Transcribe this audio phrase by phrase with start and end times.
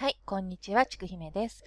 [0.00, 1.62] はい、こんにちは、ちくひめです。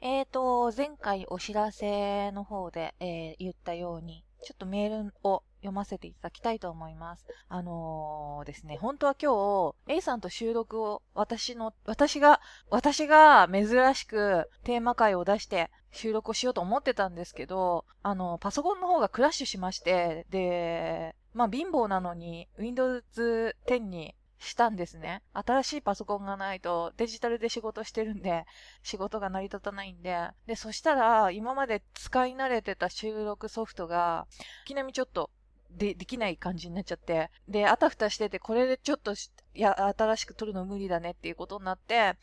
[0.00, 7.26] えーと、前回お知らせの方で、えー、言ったように、ちょっとメールを読ませていただきたいと思います。
[7.50, 25.22] あのー、ですね、本当は今日、A さんと収録を私の、私が、私が珍しくテーマ会を出して収録をしようと思ってたんですけど、あの、パソコンの方がクラッシュしまして、で、まあ貧乏なのに Windows 10にしたんですね。
[25.32, 28.44] 新しいパソコンがないとデジタルで仕事してるんで、
[28.82, 30.28] 仕事が成り立たないんで。
[30.46, 34.26] で、そしたら、今まで使い慣れてた収録ソフトが、
[34.64, 35.30] いきなりちょっと
[35.76, 39.14] で、できない感じになっちゃって、で、あたふたしてて、これでちょっと、
[39.54, 42.14] や、新しく撮るの無理だねっていうことになって、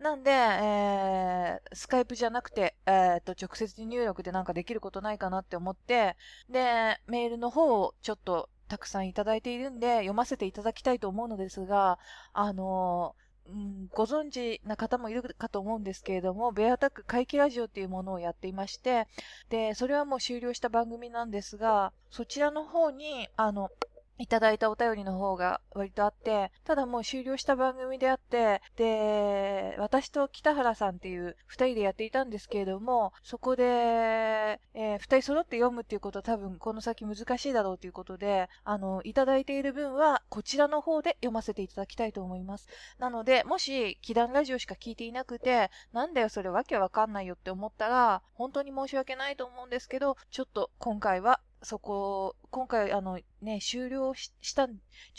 [0.00, 6.16] なんで、えー、スカイプじゃなくて、えー、と、直接入力でなんかできることないかなって思って、
[6.48, 11.98] で、メールの方をちょっとたくさんいただいているんで、読ませていただきたいと思うのですが、
[12.32, 13.14] あの
[13.46, 19.06] うん、ご存知な方もいるかと思うんですけれども、ベアタック回帰ラジオっていうものをやっていまして、
[19.50, 23.70] で、それはもう終了した番組なんですが、そちらの方に、あの、
[24.18, 42.68] いただいたお便りの方が割とあって、ただもう終了した番組であって、で、私と北原さんっていう二人でやっていたんですけれども、そこで、えー、二人揃って読むっていうことは多分この先難しいだろうということで、あの、いただいている分はこちらの方で読ませていただきたいと思います。
[42.98, 54.68] なので、もし、祈願ラジオしか聞いていなくて、なんだよそれわけわかんないよって思ったら、本当に申し訳ないと思うんですけど、ちょっと今回はそこ、今回、あのね、終了した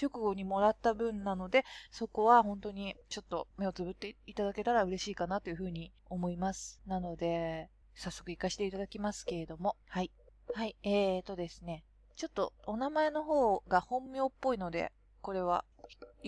[0.02, 6.82] 直後にもらった分なので、そこは本当にちょっと目をつぶっていただけたら嬉しいかなというふうに思います。
[6.86, 10.12] なので、早速行かせていただきますけれども、はい。
[10.54, 11.84] はい、えーとですね、
[12.16, 15.66] ちょっとお名前の方が本名っぽいので、これは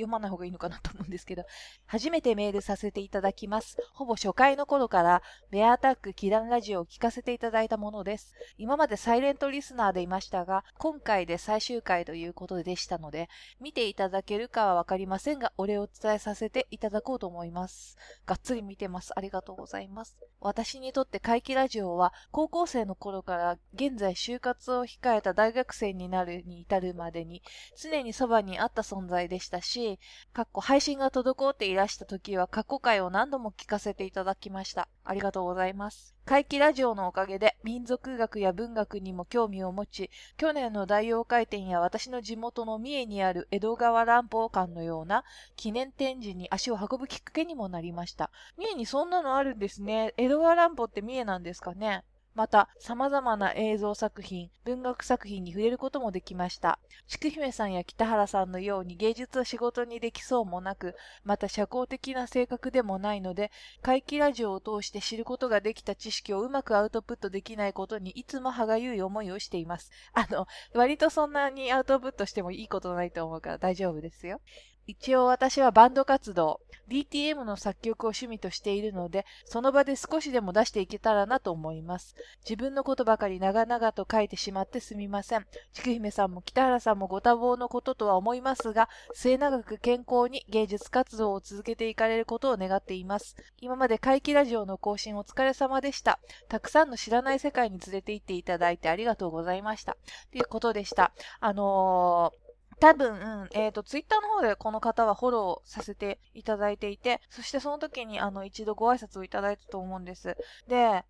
[0.01, 1.43] 読まない方がいいのかなと思うんですけど、
[1.85, 3.77] 初めてメールさせていただきます。
[3.93, 8.33] ほぼ初回の頃から、ベアアタック祈願ラジオを聞かせていただいたものです。
[8.57, 13.29] 今までサイレントリスナーでいましたが、今回で最終回ということでしたので、
[13.59, 17.97] 見ていただけるかはわかりませんが、お礼を伝えさせていただこうと思います。
[18.25, 19.13] がっつり見てます。
[19.15, 20.17] ありがとうございます。
[20.39, 27.41] 私にとって怪奇ラジオは、高校生の頃から現在就活を控えた大学生になるに至るまでに、
[27.81, 29.86] 常にそばにあった存在でしたし、
[30.33, 34.87] かっこ配信が滞っていらした時は過去回を何度も聞かせていただきました。
[35.05, 36.13] ありがとうございます。
[36.25, 45.23] 怪奇ラジオのおかげで民族学や文学にも興味を持ち、去年の大妖怪展や私の地元の三重にある江戸川乱歩館のような
[45.55, 48.29] 記念展示に足を運ぶきっかけにもなりました。
[48.57, 50.13] 三重にそんなのあるんですね。
[50.17, 52.03] 江戸川乱歩って三重なんですかね？
[52.37, 56.77] また、様々な映像作品、文学作品に触れることもできました。
[57.07, 60.93] ちくひめさんや北原さんのように芸術を仕事にできそうもなく、
[61.23, 63.49] また社交的な性格でもないので、
[63.81, 69.89] 怪奇ラジオを通して知ることができた知識をうまくアウトプットできないことにいつも歯がゆい思いをしています。
[70.13, 74.41] あの、割とそんなにアウトプットしてもいいことないと思うから大丈夫ですよ。
[74.87, 82.15] 一応私はバンド活動、DTM の作曲を趣味としているので、その場で少しでも出していけたらなと思います。
[82.45, 85.45] 自分のことばかり長々と書いてしまってすみません。
[85.73, 93.35] ちくひめさんも北原さんもご多忙のこととは思いますが、末永く健康に芸術活動を続けていかれることを願っています。
[93.59, 96.19] 今まで怪奇ラジオの更新お疲れ様でした。
[96.47, 99.97] たくさんの知らない世界に連れて行っていただいてありがとうございました。
[100.31, 101.11] ということでした。
[101.41, 102.46] あのー
[102.79, 110.37] 多分、えっ、ー、と、ツイッターの方でこの方はフォローさせていただいていて、そしてその時にあの一度ご挨拶をいただいたと思うんです。
[110.67, 111.03] で、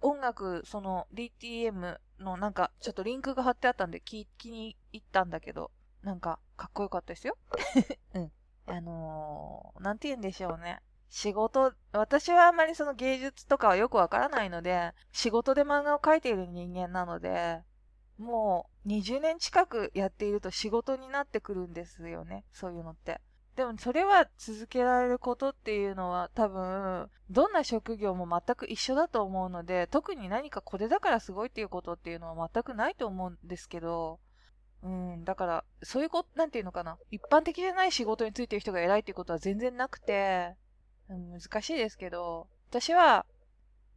[0.00, 7.36] 音楽、その DTM のなんかちょっとリンクが貼ってあったんで聞きに行ったんだけど、なんかかっこよかったですよ。
[8.14, 8.32] うん。
[8.66, 10.80] あのー、なんて言うんでしょうね。
[11.10, 17.62] 仕事、私はあんまりその芸術とかはよくわからないので、仕事で漫画を描いている人間なので、
[18.18, 22.44] もう20年近くやっていると仕事になってくるんですよね。
[22.52, 23.20] そういうのって。
[23.56, 34.20] でもそれは続けられることっていうのは多分どんな職業も全く一緒だと思うので特に何かこれだからすごいっていうことっていうのは全くないと思うんですけど
[34.82, 40.54] うん、だからそういうこと、なんていうのかな一般的じゃない仕事についてる人が偉いっていうことは全然なくて、
[41.08, 43.26] うん、難しいですけど私は、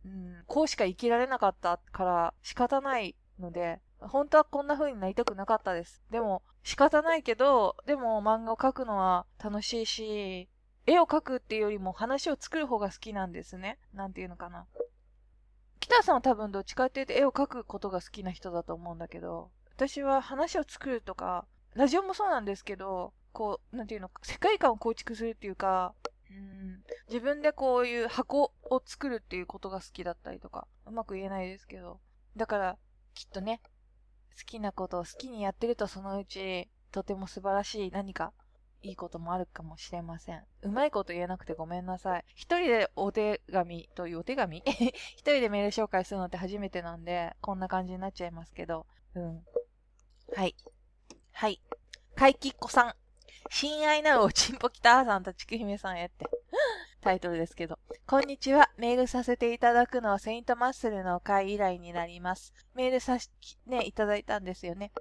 [0.06, 6.02] うん、こうしか生きられなかったから仕方ないので本当はこんな風になりたくなかったです。
[6.10, 10.50] でも、仕方ないけど、でも漫画を描くのは楽しいし、
[10.86, 13.80] 絵を描くっていうよりも話を作る方が好きなんですね。
[13.94, 14.66] なんていうのかな。
[15.80, 25.94] 北さんは多分どっちかっていうと絵を描くことが好きな人だと思うんだけど、私は話を作るとか、ラジオもそうなんですけど、こう、なんていうの、世界観を構築するっていうか、
[26.30, 32.00] うん、自分でこういう箱を作るっていうことが好きだったりとか、うまく言えないですけど。
[32.36, 32.78] だから、
[33.14, 33.62] きっとね、
[34.38, 38.34] 好きなことを好きにやってるとそのうち、とても素晴らしい何か
[38.84, 40.44] いいこともあるかもしれません。
[40.64, 42.26] うまいこと言えなくてごめんなさい。
[42.36, 44.64] 一人でお手紙というお手紙？
[44.66, 48.88] 一人でメール紹介するのって初めてなんで、こんな感じになっちゃいますけど。
[49.16, 49.46] うん。
[50.36, 50.56] はい。
[51.32, 51.62] はい。
[52.16, 52.96] かいきっこさん。
[53.50, 56.30] 親愛なるおちんぽきたーさんとちくひめさんへって。
[57.02, 57.80] タイトルですけど。
[58.06, 58.70] こんにちは。
[58.78, 62.54] メールさせていただくのはセイントマッスルの会以来になります。
[62.76, 63.30] メールさし、
[63.66, 64.92] ね、いただいたんですよね。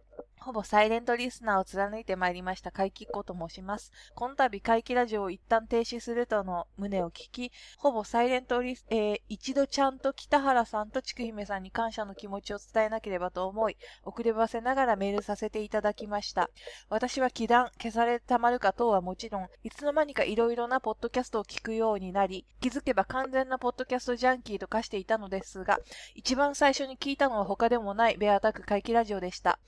[0.42, 3.92] ほぼサイレントリスナーを貫いてまいりました怪奇っ子と申します。
[4.14, 16.48] この度怪奇ラジオを一旦停止するとの旨を聞き、ほぼサイレントリス、えー、一度ちゃんと北原さんとちくひめさんに感謝の気持ちを伝えなければと思い、遅ればせながらメールさせていただきました。
[16.88, 25.80] 私は祈願、消されたまるか等はもちろん、いつの間にか色々なポッドキャストを聞くようになり、気づけば完全なポッドキャストジャンキーと化していたのですが、
[26.14, 29.58] 一番最初に聞いたのは他でもないベアタック怪奇ラジオでした。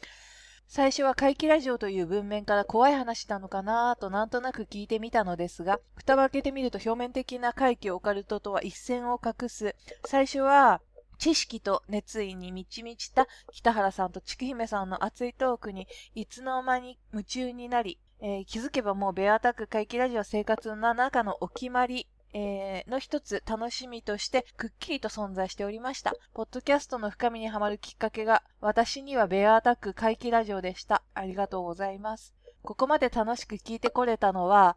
[0.68, 9.76] 最初は怪奇ラジオという文面から怖い話なのかなぁとなんとなく聞いてみたのですが、蓋を開けてみると表面的な怪奇オカルトとは一線を画す。
[10.06, 10.80] 最初は、
[11.18, 15.86] 知識と熱意に満ち満ちた北原さんとちくひめさんの熱いトークに
[16.16, 26.14] いつの間に夢中になり、えー、気づけばもうベアタック怪奇ラジオ生活の中のお決まりえー、の一つ楽しみとしてくっきりと存在しておりました。
[26.32, 31.02] ポッドキャストの深みにはまるきっかけが、私にはベアアタック回帰ラジオでした。
[31.14, 32.34] ありがとうございます。
[32.62, 34.76] ここまで楽しく聞いてこれたのは、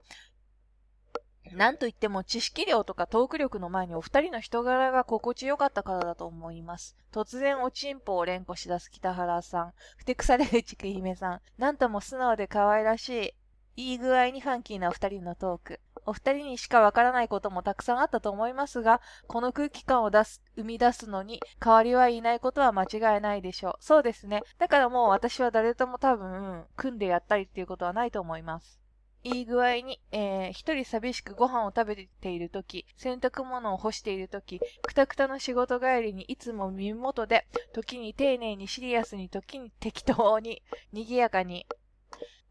[1.53, 6.97] なんといっても知識量とかトーク力の前にお二人の人柄が心地よかったからだと思います。
[7.13, 13.33] 突然おちんぽを連呼し出す北原さん、ふてくされるちくひめさん、なんとも素直で可愛らしい、
[13.77, 15.79] いい具合にファンキーなお二人のトーク。
[16.05, 23.73] お二人にしかわからないこともたくさんあったと思いますが、この空気感を出す、生み出すのに代わりはいないことは間違いないでしょう。
[23.79, 24.43] そうですね。
[24.59, 28.79] だからもう私は誰とも多分、組んでやったりっていうことはないと思います。
[29.23, 40.61] いい具合に、えー、一人寂しくご飯を食べているとき、洗濯物を干しているとき、くたくたの仕事帰りにいつも耳元で、時に丁寧にシリアスに、時に適当に、
[40.93, 41.65] 賑やかに、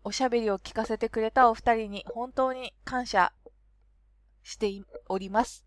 [0.04, 3.32] おしゃべりを聞かせてくれたお二人に本当に感謝
[4.42, 4.70] して
[5.08, 5.64] おります。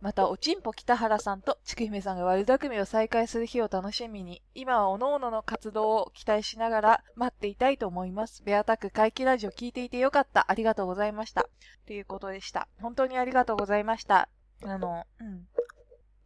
[0.00, 8.42] また、おちんぽ北原さんとちくひめさんが悪巧みを再開する日を楽しみに、今はおのおのの活動を期待しながら待っていたいと思います。
[8.42, 10.50] ベアタック回帰ラジオ聞いていてよかった。
[10.50, 11.48] ありがとうございました。
[11.86, 12.68] ということでした。
[12.80, 14.28] 本当にありがとうございました。
[14.64, 15.46] あの、うん。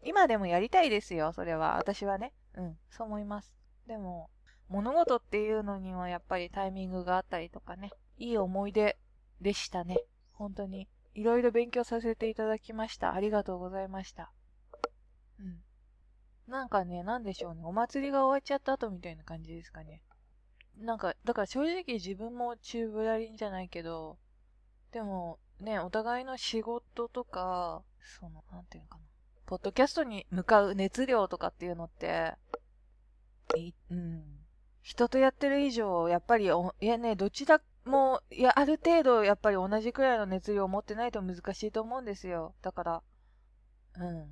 [0.03, 1.77] 今でもやりたいですよ、それは。
[1.77, 2.33] 私はね。
[2.57, 3.55] うん、そう思います。
[3.87, 4.31] でも、
[4.71, 7.91] 物事っていうのにはやっぱりタイミングがあったりとかね。
[8.19, 8.97] いい思い出
[9.41, 9.99] でしたね。
[10.33, 10.89] 本当に。
[11.15, 13.13] いろいろ勉強させていただきました。
[13.13, 14.31] ありがとうございました。
[15.41, 15.61] うん。
[16.47, 17.63] なんかね、なんでしょうね。
[17.65, 20.03] お祭りが終わっちゃった後みたいな感じですかね。
[20.79, 24.19] なんか、だから正直自分も中ぶらりんじゃないけど、
[24.93, 29.05] でもね、お互いの仕事とか、その、なんていうのかな。
[29.47, 32.35] ポッドキャストに向かう熱量とかっていうのって、
[33.57, 34.40] い、うん。
[34.83, 42.55] 人とやってる以上、やっぱりお、いやね、どちらも、いや、ある程度、やっぱり同じくらいの熱量を持ってないと難しいと思うんですよ。
[42.63, 43.03] だから、
[43.99, 44.29] うん。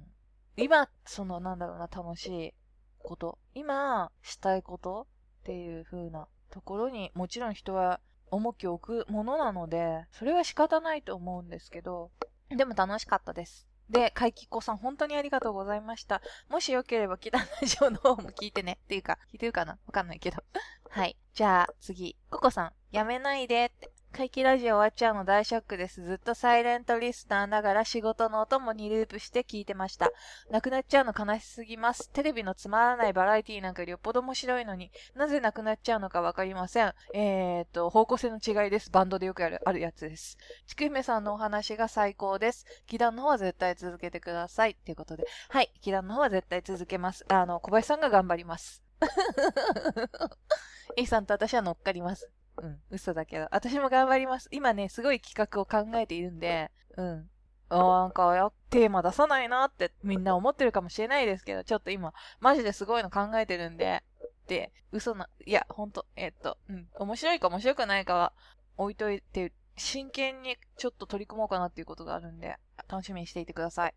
[0.56, 2.54] 今、その、なんだろうな、楽しい
[2.98, 3.38] こと。
[3.54, 5.06] 今、したいこと
[5.42, 8.00] っていう風なところに、もちろん人は
[8.30, 12.10] 重きを置くものなので、それは仕方ないと思うんですけど、
[12.48, 13.67] でも楽しかったです。
[13.90, 16.20] で、かいきこさん、本当にありがとうございました。
[16.48, 18.78] もしよければ、キララジオの方も聞いてね。
[18.84, 19.78] っていうか、聞いてるかな？
[19.86, 20.42] わかんないけど。
[20.90, 21.16] はい。
[21.34, 22.16] じゃあ、次。
[22.30, 23.90] ココさん、やめないでって。
[24.12, 26.02] 怪奇ラジオ終わっちゃうの大ショックです。
[26.02, 30.10] ずっとサイレントリスナーながら仕事のお供にループして聞いてました。
[30.50, 32.10] なくなっちゃうの悲しすぎます。
[32.10, 36.94] テレビのつまらないバラエティなんかよりよっぽど面白いのに、なぜなくなっちゃうのかわかりません。
[37.14, 38.90] えーと、方向性の違いです。
[38.90, 40.36] バンドでよくやる、あるやつです。
[40.66, 42.66] ちくひめさんのお話が最高です。
[42.88, 44.74] 祈願の方は絶対続けてください。
[44.74, 45.26] ということで。
[45.50, 45.70] はい。
[45.82, 47.24] 祈願の方は絶対続けます。
[47.28, 48.82] あの、小林さんが頑張ります。
[50.96, 52.30] イさんと私は乗っかります。
[52.62, 53.48] うん、嘘だけど。
[53.50, 54.48] 私も頑張ります。
[54.50, 57.30] 今ね、すごい企画を考えているんで、うん。
[57.70, 64.02] なんか、テーマ出さないなってみんな思ってるかもしれないですけど、ちょっと今、マジですごいの考えてるんで、
[64.46, 68.32] で、嘘な、いや、ほんと、えっと、うん、面白いか面白くないかは
[68.78, 72.56] 置いといて、真剣にちょっと取り組もうかなっていうことがあるんで、
[72.88, 73.94] 楽しみにしていてください。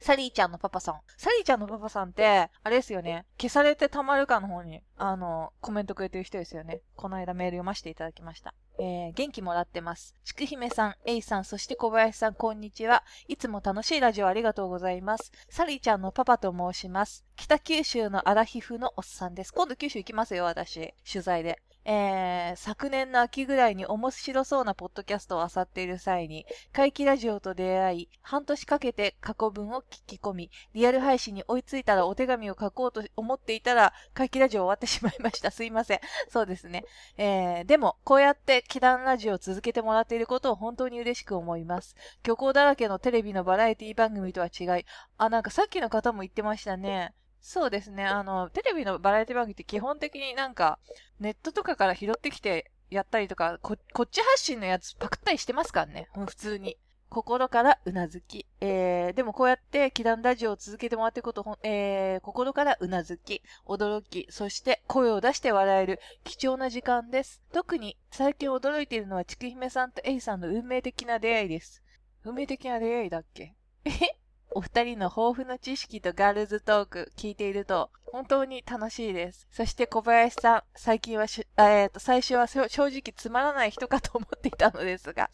[0.00, 1.00] サリーちゃんのパパさん。
[1.16, 3.24] サリーちゃんのパパさんって、あれですよね。
[3.40, 6.82] 消されてたまるかの方に、あの、コメントくれてる人ですよね。
[6.94, 8.54] この間メール読ませていただきました。
[8.78, 10.14] えー、元気もらってます。
[10.24, 13.02] ちくひめさん、えいさん、そして小林さん、こんにちは。
[13.28, 15.32] いつも楽しいラジオありがとうございます。
[15.48, 17.24] サリーちゃんのパパと申します。
[17.36, 19.52] 北九州の荒皮膚のおっさんです。
[19.52, 20.92] 今度九州行きますよ、私。
[21.10, 21.62] 取材で。
[21.84, 35.50] えー、昨年の秋ぐらいに面白そうなポッドキャストを漁っている際に、怪奇ラジオと出会い、半年かけて過去文を聞き込み、リアル配信に追いついたらお手紙を書こうと思っていたら、怪奇ラジオ終わってしまいました。
[35.50, 36.00] すいません。
[36.30, 36.84] そうですね。
[37.18, 41.96] えー、でも、こうやって祈願ラジオを続けてもらっていることを本当に嬉しく思います。
[42.24, 44.84] 虚構だらけのテレビのバラエティ番組とは違い、
[45.18, 47.12] あ、なんかさっきの方も言ってましたね。
[47.46, 48.06] そうですね。
[48.06, 50.78] あの、テレビのバラエティ番組って基本的になんか、
[51.20, 56.08] ネットとかから拾ってきてやったりとか、こ、こっち発信のやつパクったりしてますからね。
[56.26, 56.78] 普通に。
[57.10, 58.46] 心からうなずき。
[58.62, 67.42] えー、でもこうやって祈願ラジオを続けてもらっていくこと、えー、心からうなずき、驚き、そして声を出して笑える貴重な時間です。
[67.52, 71.82] 特に最近驚いているのはちくひめさんとエイさんの運命的な出会いです。
[72.24, 73.54] 運命的な出会いだっけ？
[73.84, 73.90] え
[74.54, 79.48] お二人の豊富な知識とガールズトーク聞いていると本当に楽しいです。
[79.50, 85.30] そして小林さん、最近はし、えー、と最初は正直つまらない人かと思っていたのですが、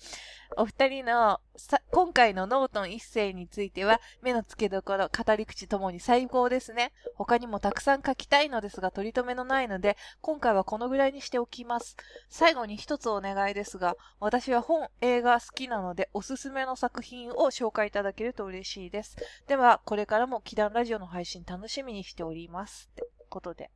[0.56, 6.92] お二人のさ今回のノートン一世については、目の付けどころ、語り口ともに最高ですね。
[7.14, 11.96] 他にもたくさん書きたいのですが、取り留めのないので、今回はこのぐらいにしておきます。
[12.28, 19.16] 最後に一つお願いですが、私は本、映画好きなので、おすすめの作品を紹介いただけると嬉しいです。
[19.46, 22.90] では、これからも祈願ラジオの配信楽しみにしております。
[22.92, 23.70] ってことで。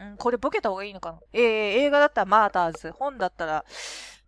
[0.00, 1.18] うん、うん、これボケた方がいいのかな？
[1.32, 3.64] えー、映画だったらマーターズ、本だったら、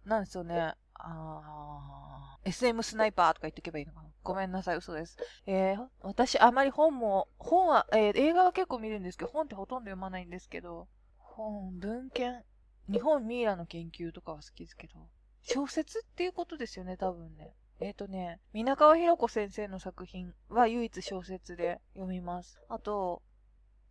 [0.04, 0.74] なんですよね。
[1.04, 5.16] あー、SM スナイパーとか言っておけばいいのかなごめんなさい、嘘です。
[5.46, 10.88] えー、私、あまり本も、本は、えー、映画は結構見るんですけど、本ってほとんど読まないんですけど、
[11.18, 12.44] 本、文献、
[12.90, 15.08] 日本ミイラの研究とかは好きですけど、
[15.42, 17.54] 小説っていうことですよね、多分ね。
[17.80, 22.60] えっ、ー、とね、皆川博子先生の作品は唯一小説で読みます。
[22.68, 23.22] あと、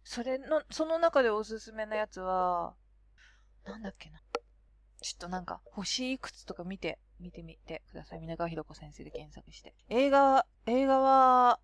[0.04, 2.76] それの、その中でおすすめなやつは、
[3.66, 4.22] なんだっけな。
[5.02, 8.20] ちょっとなんか、星いくつとか見て、見てみてください。
[8.20, 9.74] 皆川博子先生で検索して。
[9.90, 11.60] 映画、映画は、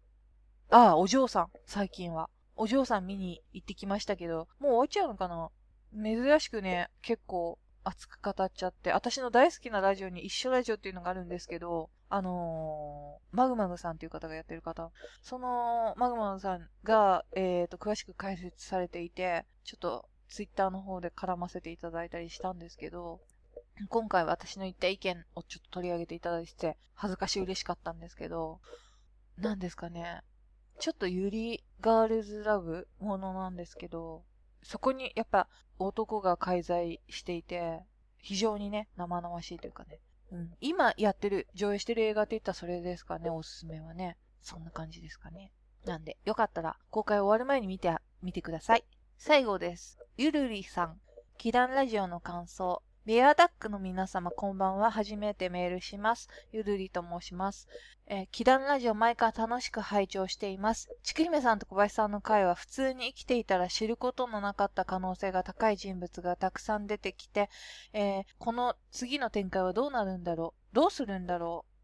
[0.69, 2.29] ああ、お嬢さん、最近は。
[2.55, 5.51] お嬢さん見に行ってきましたけど、もう終わっちゃうのかな？
[5.93, 23.21] 珍しくね、結構熱く語っちゃって、私の大好きなラジオに一緒ラジオっていうのがあるんですけど、あのー、マグマグさんっていう方がやってる方、そのマグマグさんが、えっ、ー、と、詳しく解説されていて、ちょっとツイッターの方で絡ませていただいたりしたんですけど、
[23.89, 28.59] 今回私の言った意見をちょっと取り上げていただいて、恥ずかし嬉しかったんですけど、
[29.37, 30.21] 何ですかね。
[30.79, 34.23] ちょっとユリガールズラブものなんですけど、
[34.63, 37.81] そこにやっぱ男が介在していて、
[38.17, 39.99] 非常にね、生々しいというかね。
[40.31, 40.53] うん。
[40.59, 44.17] 今やってる、上映してる映画って言ったらそれですかね、おすすめはね。
[44.41, 45.51] そんな感じですかね。
[45.85, 48.85] なんで、よかったら公開終わる前に見て、見てください。
[49.17, 50.04] 最後です。
[50.17, 50.95] ゆるりさん。
[51.37, 52.81] 祈願ラジオの感想。
[53.05, 54.89] ベアダックの皆様こんばんは。
[54.89, 56.29] 初めてメールします。
[56.53, 57.67] ゆるりと申します。
[58.07, 60.87] えー、祈願ラジオ毎回楽しく拝聴しています。
[61.03, 67.49] ちくひめさんと小林さんの回は普通に生きていたら知ることのなかった可能性が高い人物がたくさん出てきて、
[67.91, 70.75] えー、この次の展開はどうなるんだろう？
[70.75, 71.74] どうするんだろう？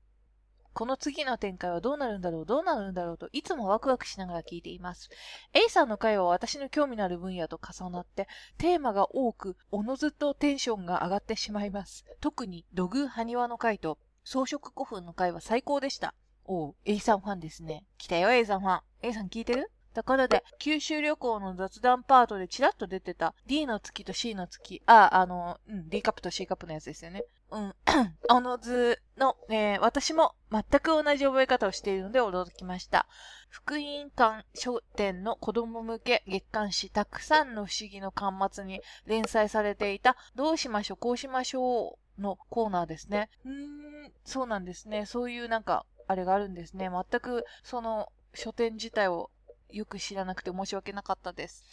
[0.74, 5.10] この次の展開はどうなるんだろうどうなるんだろうといつもワクワクしながら聞いています。
[5.54, 12.06] A さんの回は私の興味のある分野と重なってテーマが多くおのずとテンションが上がってしまいます。
[12.20, 16.14] 特に土偶埴輪の回と装飾古墳の回は最高でした。
[16.46, 17.86] おう、A さんファンですね。
[17.98, 18.82] 来たよ A さんファン。
[19.02, 19.72] A さん聞いてる？
[19.94, 27.26] ところで、九州旅行の雑談パートでチラッと出てた D の月と C の月、あ、あの、うん、D カップと C カップのやつですよね。
[27.52, 27.74] うん、
[28.30, 33.08] あの図の、えー、私も全く同じ覚え方をしているので驚きました。
[33.50, 43.30] 福音館書店の子供向け月刊誌たくさんの不思議の巻末に連載されていたどうしましょう、こうしましょうのコーナーですね。
[43.46, 45.06] うーん、そうなんですね。
[45.06, 46.90] そういうなんか、あれがあるんですね。
[46.90, 49.30] 全くその書店自体を
[49.70, 51.64] よく知らなくて申し訳なかったです。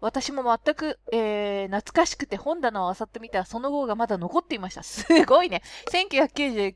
[0.00, 4.82] 私も全く、えー、懐かしくて本棚を漁ってみたらその号がまだ残っていました。
[4.82, 5.62] すごいね。
[5.90, 6.74] 1990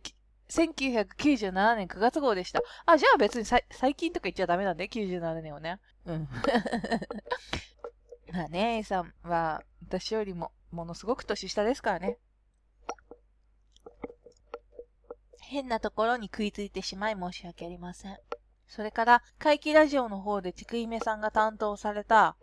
[0.50, 2.60] 1997年9月号でした。
[2.86, 3.62] あ、じゃあ別に最
[3.94, 5.78] 近とか言っちゃダメなんで、97年をね。
[6.06, 6.28] うん。
[8.32, 12.18] まあね、A さんは私よりもものすごく年下ですからね。
[15.40, 18.18] 変なところに食いついてしまい申し訳ありません。
[18.66, 22.36] それから、怪奇ラジオの方でちくいめさんが担当された、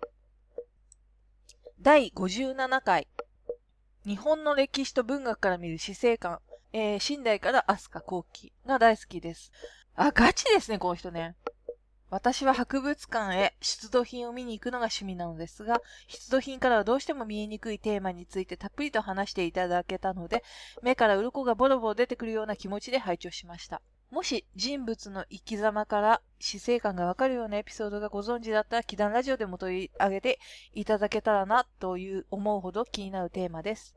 [1.79, 3.07] 第57回、
[4.05, 6.39] 日本の歴史と文学から見る死生観、
[6.77, 9.49] えー、寝台から飛鳥後期が大好きです。
[9.95, 11.37] あ、ガチですね、この人ね。
[12.09, 20.43] 私は博物館へ出土品を見に行くのが趣味なのですが、出土品からはどうしても見えにくいテーマについてたっぷりと話していただけたので、
[20.81, 23.81] 目から鱗がボロボロ出てくるような気持ちで拝聴しました。
[24.11, 30.39] もし人物の生き様から死生観がわかるようなエピソードがご存知だったら、祈願ラジオでも取り上げて
[30.73, 33.95] いただけたらなという思うほど気になるテーマです。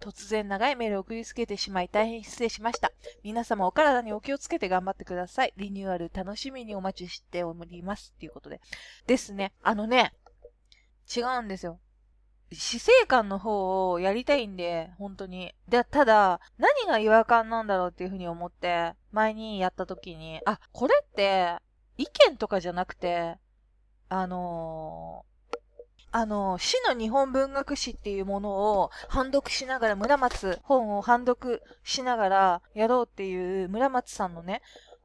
[0.00, 2.90] 突然長いメールを送りつけてしまい大変失礼しました。
[3.22, 5.52] 皆様お体にお気をつけて頑張ってください。
[5.56, 8.14] リニューアル楽しみにお待ちしております。
[8.18, 8.60] ということで。
[9.06, 9.52] ですね。
[9.62, 10.14] あのね、
[11.14, 11.78] 違うんですよ。
[12.52, 15.54] 死生観の方をやりたいんで、本当に。
[15.68, 21.56] で、ただ、何が違和感なんだろうっていうふうに思って、前にやった時に、あ、これって、
[21.96, 23.36] 意見とかじゃなくて、
[24.08, 25.29] あのー、
[26.12, 34.62] あの、死の日本文学史っていうものを判読しながら、村松本を判読しながらやろうっていう村松さんのね、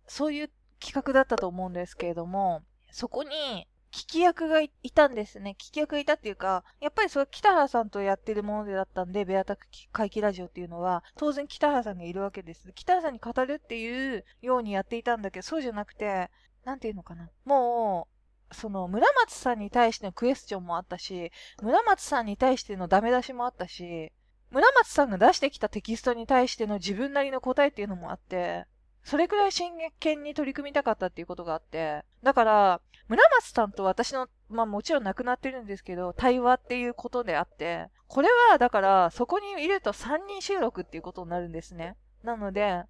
[0.07, 5.55] そういう企画だったと思うんですけれども、そこに聞き役がいたんですね。
[5.57, 12.73] 聞き役がいたっていうか、やっぱりそれ北原さんとやってるものでだったんで、ベアタク回帰ラジオっていうのは、当然北原さんがいるわけです。
[12.73, 16.29] 北原さんに語るっていうようにやっていたんだけど、そうじゃなくて、
[16.65, 17.29] なんていうのかな。
[17.45, 18.14] もう、
[18.51, 24.11] その、村松さんに対してのクエスチョンもあったし、村松さんに対してのダメ出しもあったし、
[24.51, 28.65] 村松さんが出してきたテキストに対しての自分なりの答えっていうのもあって、
[29.03, 41.95] それくらい真剣に取り組みたかったっていうことがあって、だから、村松さんと私の、まあもちろん亡くなってるんですけど、対話っていうことであって、これはだから、そこにいると3人収録っていうことになるんですね。
[42.23, 42.83] なので、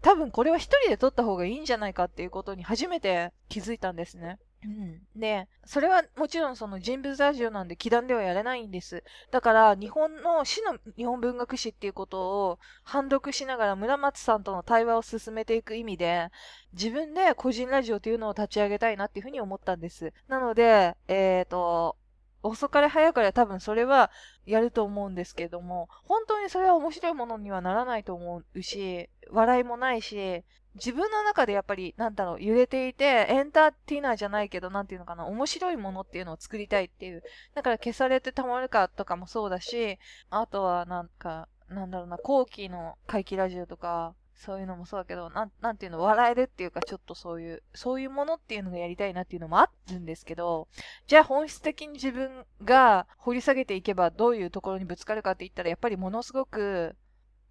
[0.00, 4.38] 多分これは一人で撮った方がいいんじゃないかっていうことに初めて気づいたんですね。
[4.64, 5.02] うん。
[5.14, 9.04] で、それはもちろんその人物ラジオなんで、気団ではやれないんです。
[9.30, 16.30] だから、日本の市の日本文学史っていうことを判読しながら村松さんとの対話を進めていく意味で、
[16.72, 20.12] 自分で個人ラジオというのを立ち上げたいなっていうふうに思ったんです。
[20.28, 21.96] なので、えっ、ー、と、
[22.44, 24.10] 遅かれ早かれ多分それは
[24.44, 37.22] やると思うんですけども、本当にそれは面白いものにはならないと思うし、笑いもないし、自分の中でやっぱり、なんだろう、揺れていて、エンターテイナーじゃないけど、なんていうのかな、面白いものっていうのを作りたいっていう。
[37.54, 39.98] だから消されてたまるかとかもそうだし、
[40.30, 50.68] あとはなんか、なんだろうな、後期の怪奇ラジオとか、そういうのもそうだけど、なん、なんていうの、笑えるっていうか、ちょっとそういう、そういうものっていうのがやりたいなっていうのもあるんですけど、
[51.06, 56.96] じゃあ本質的に自分が掘り下げていけばどういうところにぶつかるかって言ったら、やっぱりものすごく、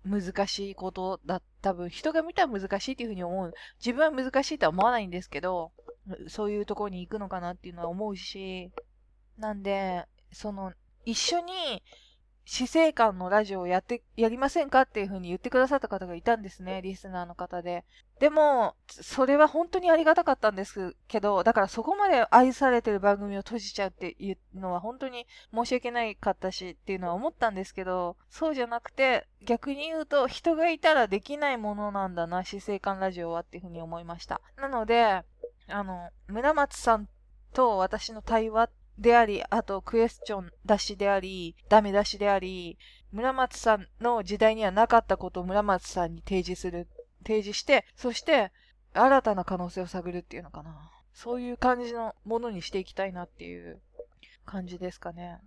[0.06, 3.54] 難しいことだ、多分人が見たら難しいっていうふうに思う。
[3.80, 5.72] 自分は難しいとは思わないんですけど、
[6.28, 8.72] そういうところに行くのかなっていうのは思うし、
[9.38, 10.74] なんで、その、
[11.06, 11.84] 一緒に
[12.46, 17.86] 死生観のラジオをやって、やりませんかっていう風に言ってくださった方がいたんですね、リスナーの方で。
[18.20, 34.42] でも、それは本当にありがたかったんですけど、だからそこまで愛されてる番組を閉じちゃうっていうのは本当に申し訳ないかったしっていうのは思ったんですけど、そうじゃなくて、逆に言うと人がいたらできないものなんだな、死生観ラジオはっていう風に思いました。
[34.58, 35.24] なので、
[35.68, 37.08] あの、村松さん
[37.54, 42.78] と私の対話であり、あとクエスチョン出しであり、ダメ出しであり、
[43.12, 46.88] 村松さんの時代にはなかったことを村松さんに提示する、
[47.26, 48.52] 提示して、そして
[48.94, 50.92] 新たな可能性を探るっていうのかな。
[51.14, 53.80] そういう感じのものにしていきたいなっていう
[54.46, 55.40] 感じですかね。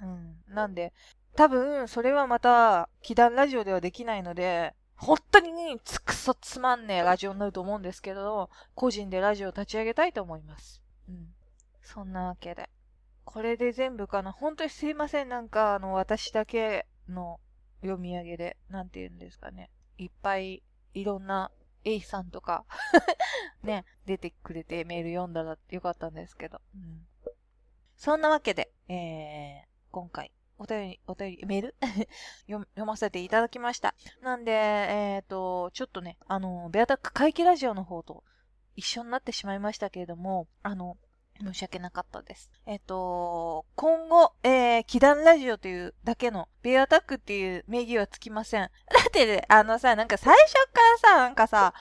[0.00, 0.36] うん。
[0.48, 0.92] なんで、
[1.36, 10.82] 多分、それはまた、祈願ラジオではできないので、本当につくそつまんねえラジオになると思うんですけど、個人でラジオを立ち上げたいと思います。
[11.08, 11.34] うん。
[11.82, 12.70] そんなわけで。
[13.32, 14.30] これで全部かな。
[14.30, 15.28] 本当にすいません。
[15.30, 17.40] なんか、あの、私だけの
[17.80, 19.70] 読み上げで、なんて言うんですかね。
[19.96, 21.50] いっぱい、いろんな
[21.84, 22.66] A さんとか
[23.62, 26.60] ね、出てくれてメール読んだらよかったんですけど。
[26.74, 27.06] うん、
[27.96, 31.74] そんなわけで、えー、今回、お便り、お便り、メール？
[32.46, 33.94] 読ませていただきました。
[34.20, 38.24] なんで、えっ、ー、と、ちょっとね、あの、ベアタック会期ラジオの方と
[38.76, 40.98] 一緒になってしまいましたけれども、あの、
[41.40, 42.50] 申し訳なかったです。
[42.66, 48.62] えっ、と、今後、えー、祈願ラジオというだけの、ベアタックっていう名義はつきません。
[48.90, 51.74] だって、あのさ、なんか最初からさ、なんかさ、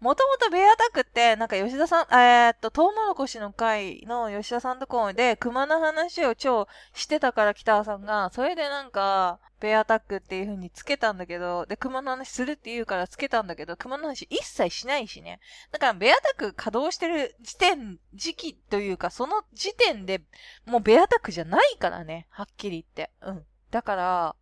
[0.00, 15.40] もともとベアタックって、なんか吉田さん、えー、っと、トウモロコシの会の吉田さんとこで、熊の話を超してたから北さんが、それでなんか、ベアタックっていう風につけたんだけど、で、熊の話するって言うからつけたんだけど、熊の話一切しないしね。
[15.72, 20.20] だから、ベアタック稼働してる時点、時期というか、その時点で
[20.66, 22.26] もうベアタックじゃないからね。
[22.28, 23.12] はっきり言って。
[23.22, 23.46] うん。
[23.70, 24.36] だから、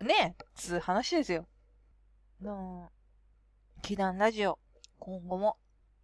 [0.00, 1.46] ねえ、つう話ですよ。
[2.42, 2.88] うん。
[3.82, 4.58] 祈願ラジオ、
[4.98, 5.56] 今後も、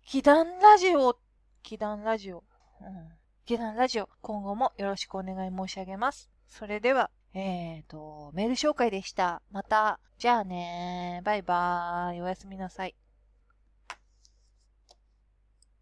[0.05, 1.19] 祈願ラジオ、
[1.63, 2.45] 祈願ラジオ、
[2.81, 3.13] うん。
[3.47, 6.31] 祈願ラジオ、今後もよろしくお願い申し上げます。
[6.47, 9.43] それでは、えーと、メール紹介でした。
[9.51, 12.23] また、じゃあねバイバーイ。
[12.23, 12.95] おやすみなさい。